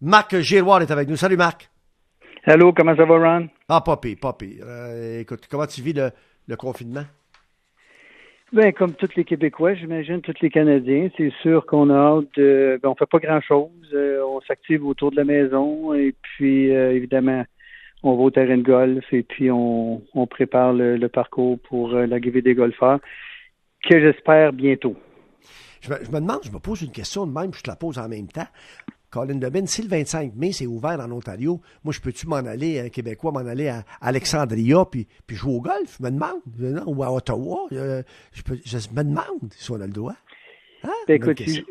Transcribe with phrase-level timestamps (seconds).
[0.00, 1.16] Marc Giroir est avec nous.
[1.16, 1.70] Salut Marc.
[2.44, 3.48] Allô, comment ça va, Ron?
[3.68, 4.64] Ah, pas pire, pas pire.
[4.66, 6.10] Euh, écoute, comment tu vis le,
[6.46, 7.04] le confinement?
[8.52, 12.80] Ben, comme tous les Québécois, j'imagine, tous les Canadiens, c'est sûr qu'on a hâte de.
[12.82, 13.68] Ben, on fait pas grand-chose.
[13.92, 17.44] Euh, on s'active autour de la maison et puis, euh, évidemment,
[18.02, 21.90] on va au terrain de golf et puis on, on prépare le, le parcours pour
[21.90, 23.00] l'arrivée des golfeurs,
[23.86, 24.96] que j'espère bientôt.
[25.82, 27.76] Je me, je me demande, je me pose une question de même, je te la
[27.76, 28.48] pose en même temps.
[29.10, 32.78] Colin Debin, si le 25 mai, c'est ouvert en Ontario, moi, je peux-tu m'en aller,
[32.80, 35.96] un Québécois, m'en aller à Alexandria puis, puis jouer au golf?
[35.98, 36.40] Je me demande.
[36.58, 37.66] Non, Ou à Ottawa.
[37.72, 40.14] euh, je, peux- je me demande si on a le droit.
[40.84, 40.90] Hein?
[41.06, 41.64] Ben, écoute, si,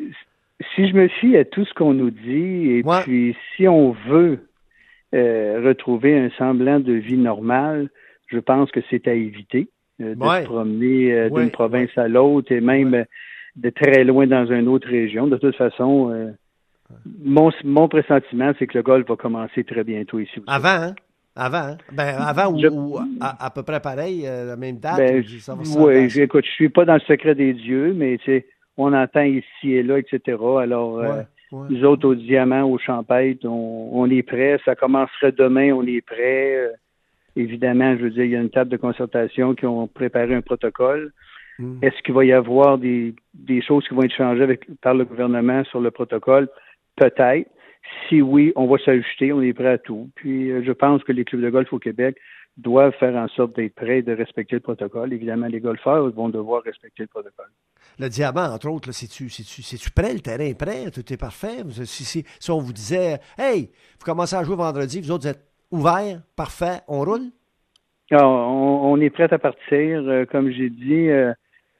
[0.88, 3.02] je me fie à tout ce qu'on nous dit, et Ouais.
[3.04, 4.40] puis si on veut
[5.14, 7.88] euh, retrouver un semblant de vie normale,
[8.26, 9.68] je pense que c'est à éviter
[10.00, 10.40] euh, de Ouais.
[10.42, 11.42] se promener euh, Ouais.
[11.42, 13.04] d'une province à l'autre et même euh,
[13.56, 15.26] de très loin dans une autre région.
[15.28, 16.30] De toute façon, euh,
[17.24, 20.38] mon, mon pressentiment, c'est que le golf va commencer très bientôt ici.
[20.38, 20.44] aussi.
[20.46, 20.94] Avant, hein?
[21.36, 21.78] Avant, hein?
[21.92, 24.96] Ben, avant ou, Je- ou à, à peu près pareil, euh, la même date?
[24.96, 26.22] Ben, ça va oui, ça?
[26.22, 29.72] écoute, je suis pas dans le secret des dieux, mais tu sais, on entend ici
[29.72, 30.20] et là, etc.
[30.60, 31.66] Alors, euh, Ouais, ouais.
[31.70, 34.58] Nous autres, au Diamant, au Champêtre, on, on est prêts.
[34.64, 36.56] Ça commencerait demain, on est prêts.
[36.56, 36.72] Euh,
[37.36, 40.42] évidemment, je veux dire, il y a une table de concertation qui ont préparé un
[40.42, 41.12] protocole.
[41.58, 41.78] Mm.
[41.82, 45.04] Est-ce qu'il va y avoir des, des choses qui vont être changées avec, par le
[45.04, 46.48] gouvernement sur le protocole?
[46.98, 47.48] Peut-être.
[48.08, 50.10] Si oui, on va s'ajuster, on est prêt à tout.
[50.14, 52.18] Puis, euh, je pense que les clubs de golf au Québec
[52.56, 55.12] doivent faire en sorte d'être prêts et de respecter le protocole.
[55.12, 57.50] Évidemment, les golfeurs vont devoir respecter le protocole.
[57.98, 60.12] Le diamant, entre autres, c'est-tu, c'est-tu prêt?
[60.12, 60.90] Le terrain est prêt?
[60.90, 61.62] Tout est parfait?
[61.84, 65.30] Si, si, si on vous disait, hey, vous commencez à jouer vendredi, vous autres vous
[65.30, 67.30] êtes ouverts, parfait, on roule?
[68.10, 70.02] Alors, on, on est prêt à partir.
[70.06, 71.32] Euh, comme j'ai dit, euh,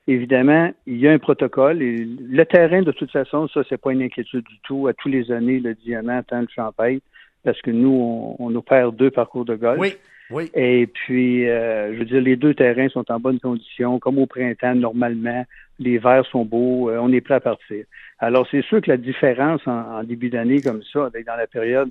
[0.08, 1.80] évidemment, il y a un protocole.
[1.82, 4.88] Et le terrain, de toute façon, ça, c'est pas une inquiétude du tout.
[4.88, 6.98] À tous les années, le diamant attend le champagne
[7.44, 9.78] parce que nous, on, on opère deux parcours de golf.
[9.78, 9.94] Oui,
[10.30, 10.50] oui.
[10.54, 14.26] Et puis, euh, je veux dire, les deux terrains sont en bonne condition, comme au
[14.26, 15.44] printemps, normalement.
[15.78, 17.84] Les verts sont beaux, euh, on est prêt à partir.
[18.18, 21.46] Alors, c'est sûr que la différence en, en début d'année comme ça, avec dans la
[21.46, 21.90] période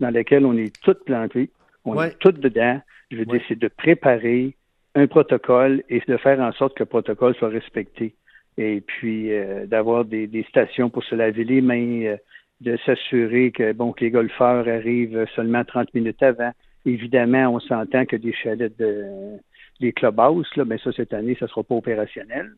[0.00, 1.48] dans laquelle on est tous plantés,
[1.84, 2.08] on Ouais.
[2.08, 2.80] est tous dedans,
[3.12, 3.38] je veux Ouais.
[3.38, 4.56] dire, c'est de préparer
[4.94, 8.14] un protocole et de faire en sorte que le protocole soit respecté.
[8.58, 12.16] Et puis, euh, d'avoir des, des stations pour se laver les mains, euh,
[12.60, 16.52] de s'assurer que, bon, que les golfeurs arrivent seulement 30 minutes avant.
[16.84, 19.38] Évidemment, on s'entend que des chalets de
[19.80, 22.52] des clubhouses, là, mais ça, cette année, ça ne sera pas opérationnel.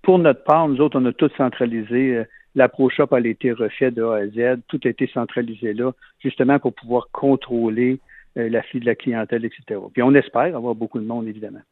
[0.00, 2.16] Pour notre part, nous autres, on a tout centralisé.
[2.16, 2.24] Euh,
[2.54, 4.60] La Pro Shop a été refait de A à Z.
[4.68, 8.00] Tout a été centralisé là, justement pour pouvoir contrôler
[8.36, 9.80] l'afflux de la clientèle, etc.
[9.92, 11.62] Puis on espère avoir beaucoup de monde, évidemment.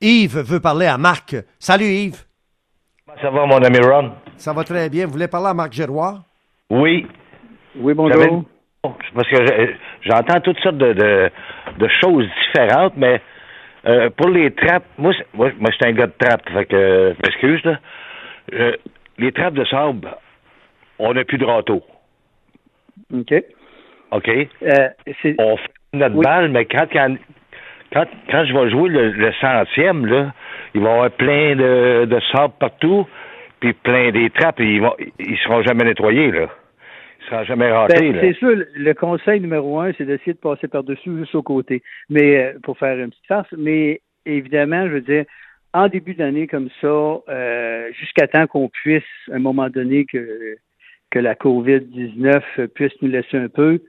[0.00, 1.36] Yves veut parler à Marc.
[1.58, 2.24] Salut Yves.
[3.06, 4.12] Comment ça va, mon ami Ron?
[4.36, 5.06] Ça va très bien.
[5.06, 6.22] Vous voulez parler à Marc Giroir?
[6.70, 7.06] Oui.
[7.76, 8.44] Oui, bonjour.
[8.82, 11.30] Parce que j'entends toutes sortes de, de,
[11.78, 13.20] de choses différentes, mais
[13.86, 16.76] euh, pour les trappes, moi, moi, moi je suis un gars de trappe, fait que,
[16.76, 17.80] euh, je m'excuse, là.
[18.52, 18.76] Euh,
[19.18, 20.10] les trappes de sable,
[20.98, 21.82] on n'a plus de râteau,
[23.12, 23.34] OK.
[24.14, 24.28] OK?
[24.28, 24.88] Euh,
[25.38, 26.24] On fait notre Oui.
[26.24, 27.16] balle, mais quand, quand,
[27.92, 30.32] quand, quand je vais jouer le, le centième, là,
[30.74, 33.06] il va y avoir plein de, de sable partout,
[33.60, 36.48] puis plein des trappes, et ils, vont, ils seront jamais nettoyés, là.
[37.20, 38.20] Ils seront jamais ratés, Ben, là.
[38.20, 41.82] c'est sûr, le- le conseil numéro un, c'est d'essayer de passer par-dessus juste au côté,
[42.10, 43.48] mais euh, pour faire une petite farce.
[43.56, 45.24] Mais évidemment, je veux dire,
[45.72, 46.86] en début d'année comme ça,
[47.28, 50.56] euh, jusqu'à temps qu'on puisse, à un moment donné, que,
[51.10, 53.80] que la COVID-19 puisse nous laisser un peu,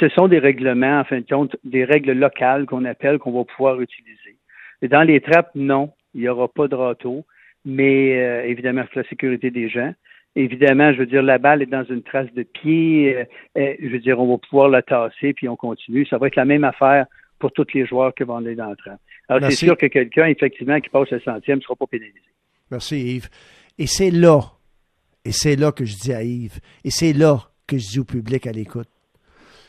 [0.00, 3.44] ce sont des règlements, en fin de compte, des règles locales qu'on appelle, qu'on va
[3.44, 4.36] pouvoir utiliser.
[4.82, 7.24] Et dans les trappes, non, il n'y aura pas de râteau,
[7.64, 9.92] mais euh, évidemment, pour la sécurité des gens.
[10.34, 13.16] Évidemment, je veux dire, la balle est dans une trace de pied.
[13.16, 13.24] euh,
[13.58, 16.04] euh, je veux dire, on va pouvoir la tasser, puis on continue.
[16.06, 17.06] Ça va être la même affaire
[17.38, 19.00] pour tous les joueurs qui vont aller dans le trappe.
[19.28, 22.20] Alors, c'est sûr que quelqu'un, effectivement, qui passe le centième ne sera pas pénalisé.
[22.70, 23.28] Merci Yves.
[23.78, 24.40] Et c'est là,
[25.24, 28.04] et c'est là que je dis à Yves, et c'est là que je dis au
[28.04, 28.88] public à l'écoute.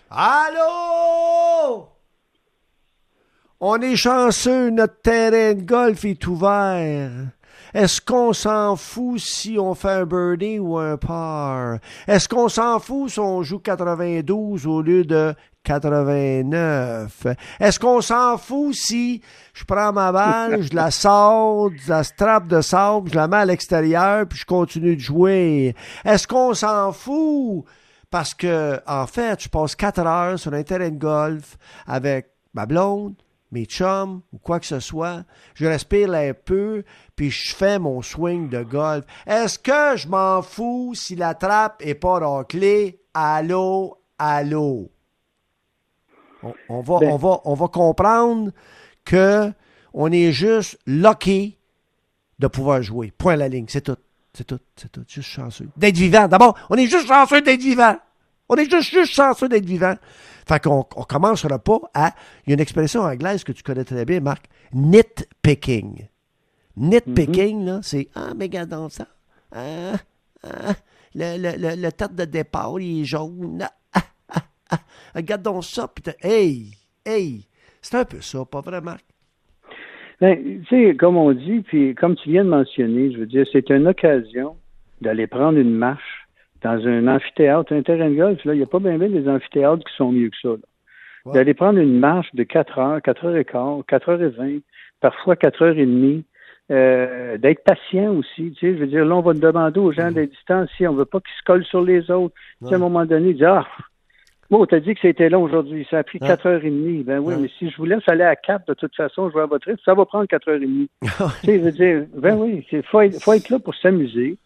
[0.09, 1.89] Allô?
[3.59, 7.12] On est chanceux, notre terrain de golf est ouvert.
[7.74, 11.80] Est-ce qu'on s'en fout si on fait un birdie ou un par?
[12.07, 17.27] Est-ce qu'on s'en fout si on joue 92 au lieu de 89?
[17.59, 19.21] Est-ce qu'on s'en fout si
[19.54, 23.38] je prends ma balle, je la sors de la strap de sable, je la mets
[23.38, 25.75] à l'extérieur puis je continue de jouer?
[26.06, 27.65] Est-ce qu'on s'en fout?
[28.09, 32.65] Parce que, en fait, je passe quatre heures sur un terrain de golf avec ma
[32.65, 33.15] blonde,
[33.51, 35.24] mes chums ou quoi que ce soit.
[35.56, 36.83] Je respire un peu,
[37.15, 39.06] puis je fais mon swing de golf.
[39.25, 43.01] Est-ce que je m'en fous si la trappe est pas raclée?
[43.13, 44.92] allô, allô?
[46.69, 48.51] On, va, Ben- on, va, on va comprendre
[49.04, 49.51] que
[49.94, 51.57] on est juste lucky
[52.38, 53.12] de pouvoir jouer.
[53.18, 53.65] Point à la ligne.
[53.68, 53.98] C'est tout.
[54.38, 54.60] C'est tout.
[54.75, 55.04] C'est tout.
[55.07, 55.68] Juste chanceux.
[55.75, 56.28] D'être vivant.
[56.28, 57.98] D'abord, on est juste chanceux d'être vivant.
[58.50, 59.95] On est juste, juste chanceux d'être vivant.
[60.48, 62.13] Fait qu'on on commencera pas à.
[62.45, 64.45] Il y a une expression anglaise que tu connais très bien, Marc.
[64.74, 66.07] Nitpicking.
[66.75, 69.07] Nitpicking, là, c'est Ah, mais regarde donc ça.
[69.51, 69.94] Ah,
[70.44, 70.74] ah,
[71.16, 73.60] le, le, le, le tête de départ, il est jaune.
[73.63, 74.01] Ah, ah,
[74.36, 74.80] ah, ah.
[75.16, 75.88] Regarde donc ça.
[75.88, 77.48] Puis t'as- hey, hey.
[77.81, 79.04] C'est un peu ça, pas vrai, Marc?
[80.19, 83.46] Ben, tu sais, comme on dit, puis comme tu viens de mentionner, je veux dire,
[83.52, 84.56] c'est une occasion
[85.02, 86.28] d'aller prendre une marche
[86.64, 88.44] dans un amphithéâtre, un terrain de golf.
[88.44, 90.56] Là, il n'y a pas bien bien des amphithéâtres qui sont mieux que ça.
[91.34, 94.60] D'aller prendre une marche de 4 heures, 4 heures et quart, 4 heures et 20,
[95.02, 96.24] parfois 4 heures et demie.
[96.69, 100.12] Euh, d'être patient aussi, tu sais, je veux dire, là, on va demander aux gens
[100.12, 102.36] d'être distanciés, on veut pas qu'ils se collent sur les autres.
[102.60, 103.68] Tu sais, à un moment donné, dire, ah,
[104.50, 105.86] Bon, t'as dit que c'était long aujourd'hui.
[105.90, 106.28] Ça a pris Ouais.
[106.28, 107.04] quatre heures et demie.
[107.04, 107.42] Ben oui, Ouais.
[107.42, 109.68] mais si je vous laisse aller à quatre, de toute façon, je vais à votre
[109.68, 110.90] rythme, ça va prendre quatre heures et demie.
[111.02, 111.08] tu
[111.46, 114.38] sais, je veux dire, ben oui, il faut être, faut être là pour s'amuser.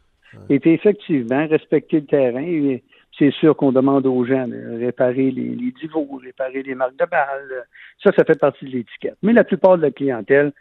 [0.50, 2.78] Et puis, effectivement, respecter le terrain.
[3.20, 7.06] C'est sûr qu'on demande aux gens de réparer les, les divots, réparer les marques de
[7.06, 7.66] balles.
[8.02, 9.18] Ça, ça fait partie de l'étiquette.
[9.22, 10.54] Mais la plupart de la clientèle,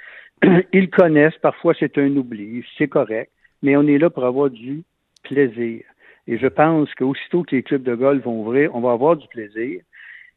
[0.73, 1.39] ils connaissent.
[1.41, 2.65] Parfois, c'est un oubli.
[2.77, 3.31] C'est correct.
[3.63, 4.83] Mais on est là pour avoir du
[5.23, 5.83] plaisir.
[6.31, 9.27] Et je pense qu'aussitôt que les clubs de golf vont ouvrir, on va avoir du
[9.27, 9.81] plaisir.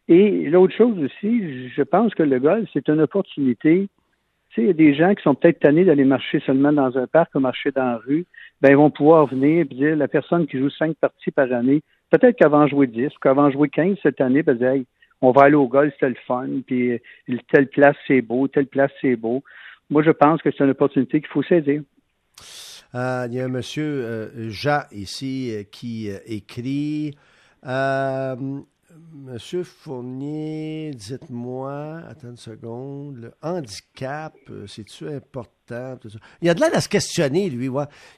[0.07, 3.87] Et l'autre chose aussi, je pense que le golf, c'est une opportunité.
[4.49, 6.97] Tu sais, il y a des gens qui sont peut-être tannés d'aller marcher seulement dans
[6.97, 8.25] un parc ou marcher dans la rue.
[8.59, 11.83] Ben, ils vont pouvoir venir et dire, la personne qui joue cinq parties par année,
[12.09, 14.83] peut-être en jouer dix, en jouer quinze cette année, ben,
[15.21, 18.65] on va aller au golf, c'est le fun, puis euh, telle place, c'est beau, telle
[18.65, 19.43] place, c'est beau.
[19.91, 21.83] Moi, je pense que c'est une opportunité qu'il faut saisir.
[22.95, 27.15] Euh, il y a un monsieur, euh, Jean, ici, euh, qui euh, écrit
[29.11, 35.97] Monsieur Fournier, dites-moi, attends une seconde, le handicap, euh, c'est-tu important?
[36.41, 37.69] Il a de l'air à se questionner, lui.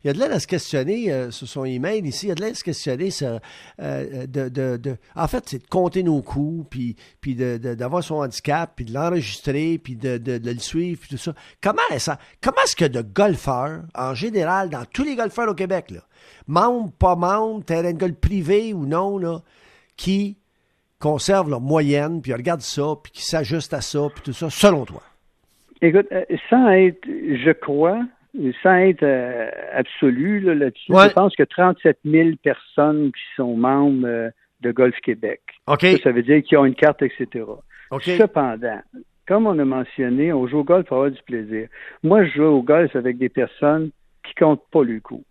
[0.04, 2.42] Il a de l'air à se questionner euh, sur son email ici, il a de
[2.42, 6.68] l'air à se questionner euh, de, de, de- En fait, c'est de compter nos coups,
[6.70, 11.34] puis, puis d'avoir son handicap, puis de l'enregistrer, puis de, le suivre, puis tout ça.
[11.62, 15.92] Comment, ça, comment est-ce que de golfeurs, en général, dans tous les golfeurs au Québec,
[15.92, 16.02] là,
[16.48, 19.42] membres, pas membres, terrain de golf privé ou non, là,
[19.96, 20.38] qui
[21.10, 24.86] conservent leur moyenne, puis regardent ça, puis qui s'ajustent à ça, puis tout ça, selon
[24.86, 25.04] toi?
[25.84, 28.00] Écoute, euh, sans être, je crois,
[28.64, 31.10] sans être euh, absolu là, là-dessus, Ouais.
[31.10, 34.30] je pense que 37 000 personnes qui sont membres euh,
[34.62, 35.42] de Golf Québec.
[35.68, 37.46] Ça, ça veut dire qu'ils ont une carte, etc.
[38.02, 38.80] Cependant,
[39.28, 41.68] comme on a mentionné, on joue au golf pour avoir du plaisir.
[42.02, 43.92] Moi, je joue au golf avec des personnes
[44.28, 45.24] qui comptent pas le coup.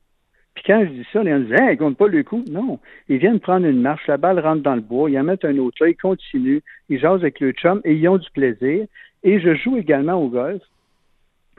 [0.54, 2.44] Puis quand je dis ça, les gens disent hey, ils comptent pas le coup.
[2.50, 2.78] Non.
[3.08, 5.58] Ils viennent prendre une marche, la balle rentre dans le bois, ils en mettent un
[5.58, 8.86] autre là, ils continuent, ils jasent avec le chum et ils ont du plaisir.
[9.22, 10.62] Et je joue également au golf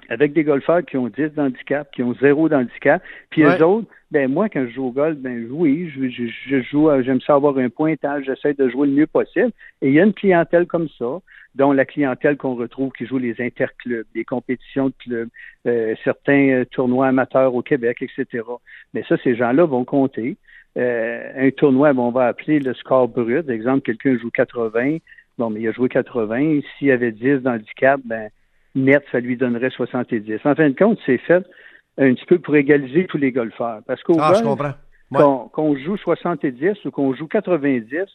[0.10, 3.02] avec des golfeurs qui ont 10 d'handicap, qui ont zéro d'handicap.
[3.30, 3.58] Puis Ouais.
[3.58, 6.90] eux autres, ben moi, quand je joue au golf, ben oui, je, je, je joue,
[6.90, 9.52] euh, j'aime ça avoir un pointage, j'essaie de jouer le mieux possible.
[9.82, 11.20] Et il y a une clientèle comme ça,
[11.56, 15.30] dont la clientèle qu'on retrouve qui joue les interclubs, les compétitions de clubs,
[15.68, 18.44] euh, certains euh, tournois amateurs au Québec, etc.
[18.94, 20.38] Mais ça, ces gens-là vont compter.
[20.78, 23.50] Euh, un tournoi, bon, on va appeler le score brut.
[23.50, 24.98] Exemple, quelqu'un joue 80,
[25.38, 26.60] bon, mais il a joué 80.
[26.78, 28.30] S'il y avait 10 d'handicap, ben,
[28.76, 30.40] net, ça lui donnerait 70.
[30.46, 31.44] En fin de compte, c'est fait
[31.98, 33.80] un petit peu pour égaliser tous les golfeurs.
[33.88, 34.34] Parce qu'au Ah.
[35.12, 35.20] Ouais.
[35.54, 38.06] qu'on joue 70 ou qu'on joue 90,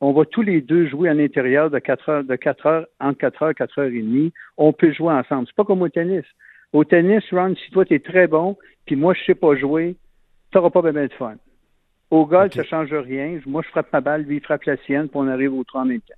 [0.00, 3.18] on va tous les deux jouer à l'intérieur de 4 heures, de 4 heures, entre
[3.18, 4.32] 4 heures et 4 heures et demie.
[4.56, 5.46] On peut jouer ensemble.
[5.46, 6.24] C'est pas comme au tennis.
[6.72, 8.56] Au tennis, Ron, si toi, tu es très bon,
[8.86, 9.96] puis moi, je sais pas jouer,
[10.50, 11.34] tu n'auras pas bien de fun.
[12.10, 12.52] Au golf, Ok.
[12.54, 13.38] ça change rien.
[13.46, 15.82] Moi, je frappe ma balle, lui, il frappe la sienne, puis on arrive au 3
[15.82, 16.14] en même temps.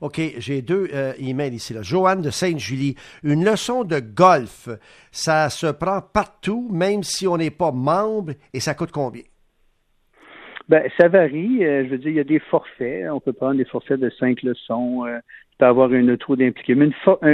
[0.00, 1.74] OK, j'ai deux euh, emails ici.
[1.74, 1.82] Là.
[1.82, 2.96] Joanne de Sainte-Julie.
[3.22, 4.68] Une leçon de golf,
[5.12, 9.22] ça se prend partout, même si on n'est pas membre, et ça coûte combien?
[10.68, 11.64] Ben, ça varie.
[11.64, 13.10] Euh, je veux dire, il y a des forfaits.
[13.10, 15.04] On peut prendre des forfaits de cinq leçons.
[15.06, 15.18] Euh,
[15.66, 16.74] avoir une trou d'impliqué.
[16.74, 16.90] Mais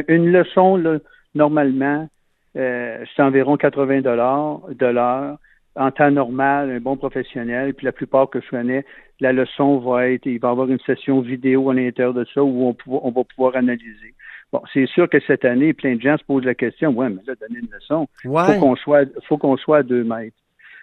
[0.09, 1.01] une, leçon,
[1.35, 2.09] normalement,
[2.57, 5.39] euh, c'est environ 80 dollars de l'heure.
[5.77, 7.75] En temps normal, un bon professionnel.
[7.75, 8.85] Puis la plupart que je connais,
[9.21, 12.43] la leçon va être, il va y avoir une session vidéo à l'intérieur de ça
[12.43, 14.15] où on, on va pouvoir analyser.
[14.53, 17.21] Bon, c'est sûr que cette année, plein de gens se posent la question, ouais, mais
[17.27, 18.45] là, donner une leçon, Ouais.
[18.47, 20.37] faut qu'on soit, faut qu'on soit à deux mètres.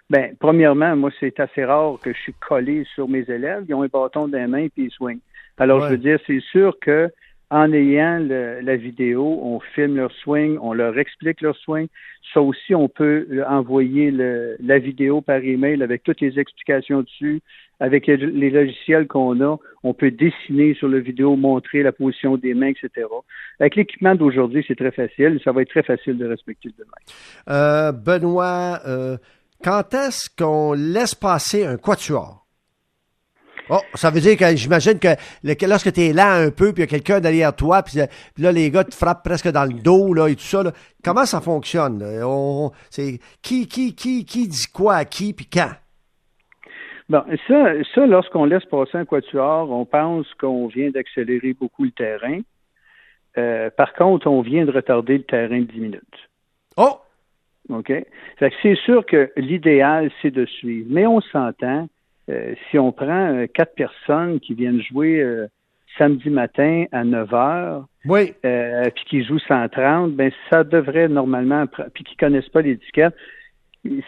[0.10, 3.64] Ben, premièrement, moi, c'est assez rare que je suis collé sur mes élèves.
[3.68, 5.22] Ils ont un bâton dans les mains puis ils swingent.
[5.58, 5.86] Alors, Ouais.
[5.88, 7.10] je veux dire, c'est sûr que
[7.54, 11.88] en ayant le- la vidéo, on filme leur swing, on leur explique leur swing.
[12.34, 17.02] Ça aussi, on peut euh, envoyer le- la vidéo par email avec toutes les explications
[17.02, 17.42] dessus
[17.80, 22.54] avec les logiciels qu'on a, on peut dessiner sur la vidéo, montrer la position des
[22.54, 23.08] mains, etc.
[23.60, 25.40] Avec l'équipement d'aujourd'hui, c'est très facile.
[25.44, 26.90] Ça va être très facile de respecter le 2
[27.50, 29.18] euh, Benoît, euh,
[29.64, 32.43] quand est-ce qu'on laisse passer un quatuor?
[33.70, 35.16] Oh, ça veut dire que j'imagine que
[35.66, 38.00] lorsque tu es là un peu, puis il y a quelqu'un derrière toi, puis,
[38.38, 40.64] là, les gars te frappent presque dans le dos, là, et tout ça,
[41.04, 42.04] comment ça fonctionne?
[42.90, 45.72] c'est qui, qui, qui, qui dit quoi à qui, puis quand?
[47.10, 51.92] Bon, ça, ça lorsqu'on laisse passer un quatuor, on pense qu'on vient d'accélérer beaucoup le
[51.92, 52.40] terrain.
[53.38, 56.30] Euh, par contre, on vient de retarder le terrain de 10 minutes.
[56.78, 57.00] Oh!
[57.70, 57.94] OK?
[58.40, 60.88] c'est sûr que l'idéal, c'est de suivre.
[60.90, 61.88] Mais on s'entend, euh,
[62.70, 65.24] si on prend euh, quatre personnes qui viennent jouer
[65.98, 68.34] samedi matin à 9 heures, oui.
[68.42, 73.14] puis qui jouent 130, ben ça devrait normalement, puis qui connaissent pas l'étiquette,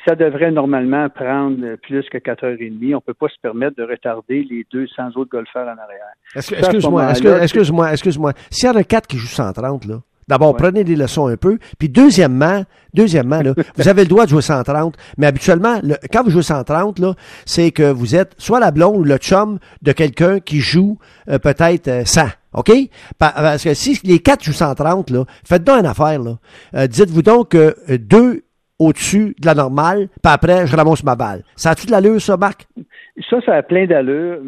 [0.07, 2.93] ça devrait normalement prendre plus que 4h30.
[2.93, 6.13] On ne peut pas se permettre de retarder les 200 autres golfeurs en arrière.
[6.35, 8.33] Excuse-moi, excuse-moi, excuse-moi.
[8.49, 11.59] S'il y en a quatre qui jouent 130, là, D'abord, prenez des leçons un peu.
[11.77, 12.63] Puis deuxièmement,
[12.93, 15.79] deuxièmement, là, vous avez le droit de jouer 130, mais habituellement,
[16.11, 17.13] quand vous jouez 130, là,
[17.45, 20.97] c'est que vous êtes soit la blonde ou le chum de quelqu'un qui joue
[21.29, 22.21] euh, peut-être 100.
[22.21, 22.71] Euh, OK?
[23.17, 26.21] Parce que si les quatre jouent 130, là, faites donc une affaire.
[26.21, 26.37] Là.
[26.73, 28.45] Euh, dites-vous donc que deux
[28.79, 31.43] au-dessus de la normale, puis après, je ramasse ma balle.
[31.55, 32.67] Ça a-tu de l'allure, ça, Marc?
[33.29, 34.39] Ça, ça a plein d'allure.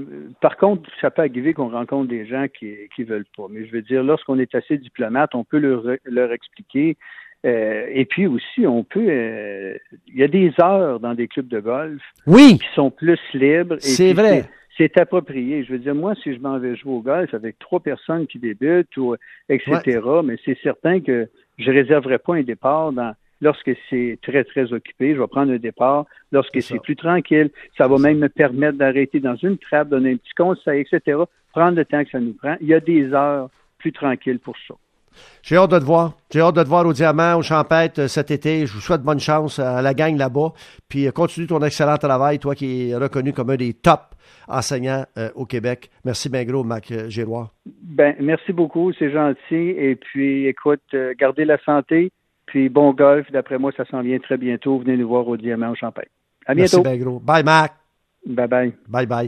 [0.41, 3.47] Par contre, ça peut arriver qu'on rencontre des gens qui ne veulent pas.
[3.49, 6.97] Mais je veux dire, lorsqu'on est assez diplomate, on peut leur, leur expliquer.
[7.45, 9.07] Euh, et puis aussi, on peut.
[9.07, 12.57] Euh, il y a des heures dans des clubs de golf oui.
[12.57, 13.77] qui sont plus libres.
[13.79, 14.45] C'est vrai.
[14.77, 15.63] C'est approprié.
[15.63, 18.37] Je veux dire, moi, si je m'en vais jouer au golf avec trois personnes qui
[18.37, 19.15] débutent, ou,
[19.49, 24.73] etc., mais c'est certain que je réserverai pas un départ dans Lorsque c'est très, très
[24.73, 26.05] occupé, je vais prendre un départ.
[26.31, 30.17] Lorsque c'est plus tranquille, ça va même me permettre d'arrêter dans une trappe, donner un
[30.17, 31.19] petit conseil, etc.
[31.51, 32.55] Prendre le temps que ça nous prend.
[32.61, 34.75] Il y a des heures plus tranquilles pour ça.
[35.41, 36.13] J'ai hâte de te voir.
[36.31, 38.65] J'ai hâte de te voir au Diamant, au Champêtre euh, cet été.
[38.65, 40.53] Je vous souhaite bonne chance à la gang là-bas.
[40.89, 44.15] Puis euh, continue ton excellent travail, toi qui es reconnu comme un des top
[44.47, 45.89] enseignants euh, au Québec.
[46.05, 47.53] Merci bien gros, Mac Giroir.
[47.65, 49.55] Ben, merci beaucoup, c'est gentil.
[49.77, 50.81] Et puis, écoute,
[51.17, 52.11] gardez la santé.
[52.47, 54.79] Puis bon golf, d'après moi, ça s'en vient très bientôt.
[54.79, 56.07] Venez nous voir au Diamant au Champagne.
[56.45, 56.81] À bientôt.
[56.83, 57.19] Merci bien gros.
[57.19, 57.73] Bye, Mac.
[58.25, 58.73] Bye bye.
[58.87, 59.25] Bye bye.